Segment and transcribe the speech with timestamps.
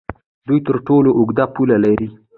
[0.47, 2.07] دوی تر ټولو اوږده پوله لري.